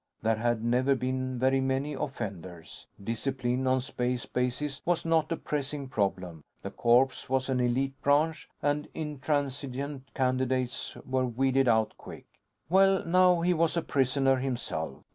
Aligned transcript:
There 0.23 0.37
had 0.37 0.63
never 0.63 0.95
been 0.95 1.37
very 1.37 1.61
many 1.61 1.93
offenders. 1.93 2.87
Discipline 3.03 3.67
on 3.67 3.81
space 3.81 4.25
bases 4.25 4.81
was 4.83 5.05
not 5.05 5.31
a 5.31 5.37
pressing 5.37 5.89
problem: 5.89 6.43
the 6.63 6.71
corps 6.71 7.29
was 7.29 7.49
an 7.49 7.59
elite 7.59 7.93
branch 8.01 8.49
and 8.63 8.87
intransigent 8.95 10.11
candidates 10.15 10.95
were 11.05 11.27
weeded 11.27 11.67
out 11.67 11.93
quick. 11.99 12.25
Well, 12.67 13.05
now 13.05 13.41
he 13.41 13.53
was 13.53 13.77
a 13.77 13.83
prisoner, 13.83 14.37
himself. 14.37 15.03